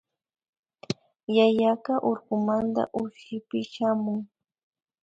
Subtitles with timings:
[1.37, 4.21] Yayaka urkumanta ushupi shamun